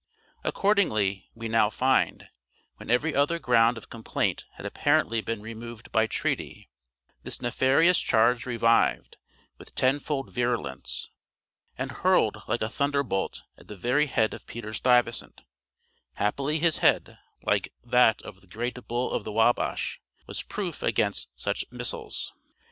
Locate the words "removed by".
5.43-6.07